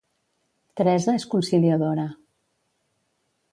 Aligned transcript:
Teresa 0.79 1.15
és 1.19 1.27
conciliadora 1.35 2.07